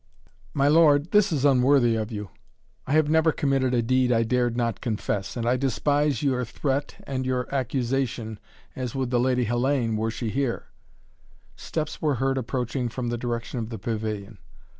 "My 0.55 0.67
lord, 0.67 1.11
this 1.11 1.31
is 1.31 1.45
unworthy 1.45 1.95
of 1.95 2.11
you! 2.11 2.31
I 2.87 2.93
have 2.93 3.07
never 3.07 3.31
committed 3.31 3.75
a 3.75 3.83
deed 3.83 4.11
I 4.11 4.23
dared 4.23 4.57
not 4.57 4.81
confess 4.81 5.37
and 5.37 5.45
I 5.45 5.57
despise 5.57 6.23
your 6.23 6.43
threat 6.43 6.95
and 7.05 7.23
your 7.23 7.47
accusation 7.53 8.39
as 8.75 8.95
would 8.95 9.11
the 9.11 9.19
Lady 9.19 9.45
Hellayne, 9.45 9.95
were 9.97 10.09
she 10.09 10.31
here." 10.31 10.69
Steps 11.55 12.01
were 12.01 12.15
heard 12.15 12.39
approaching 12.39 12.89
from 12.89 13.09
the 13.09 13.17
direction 13.19 13.59
of 13.59 13.69
the 13.69 13.77
pavilion. 13.77 14.39